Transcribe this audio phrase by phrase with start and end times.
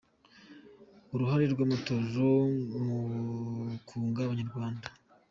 [1.13, 2.29] Uruhare rw’ Amatorero
[2.83, 2.99] mu
[3.87, 4.87] kunga Abanyarwanda.